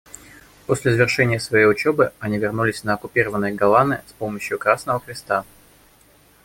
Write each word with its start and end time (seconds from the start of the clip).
После 0.65 0.93
завершения 0.93 1.39
своей 1.39 1.67
учебы 1.67 2.11
они 2.17 2.39
вернулись 2.39 2.83
на 2.83 2.95
оккупированные 2.95 3.53
Голаны 3.53 4.01
с 4.07 4.13
помощью 4.13 4.57
Красного 4.57 4.99
Креста. 4.99 5.45